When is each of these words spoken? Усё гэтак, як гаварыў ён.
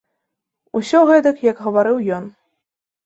Усё 0.79 1.01
гэтак, 1.09 1.37
як 1.51 1.63
гаварыў 1.67 1.97
ён. 2.17 2.23